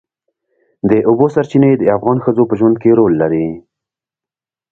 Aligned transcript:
د 0.89 0.91
اوبو 1.09 1.25
سرچینې 1.35 1.71
د 1.77 1.83
افغان 1.97 2.17
ښځو 2.25 2.43
په 2.49 2.53
ژوند 2.59 2.75
کې 2.81 2.97
رول 2.99 3.13
لري. 3.21 3.47